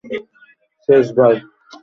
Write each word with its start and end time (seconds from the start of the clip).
শেষ, 0.89 1.05
ভাই! 1.17 1.35